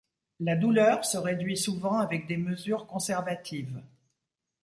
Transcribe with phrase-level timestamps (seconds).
[0.39, 3.83] La douleur se réduit souvent avec des mesures conservatives.